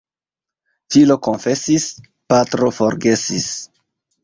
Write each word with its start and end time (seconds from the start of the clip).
Filo 0.95 1.17
konfesis— 1.27 1.87
patro 2.33 2.73
forgesis. 2.81 3.49